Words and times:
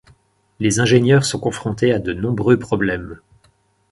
Les 0.59 0.79
ingénieurs 0.79 1.25
sont 1.25 1.37
confrontés 1.39 1.93
à 1.93 1.99
de 1.99 2.11
nombreux 2.11 2.57
problèmes. 2.57 3.19